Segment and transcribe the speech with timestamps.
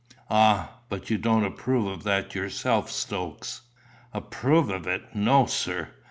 [0.31, 3.61] "Ah; but you don't approve of that yourself, Stokes?"
[4.15, 5.13] "Approve of it?
[5.13, 5.89] No, sir.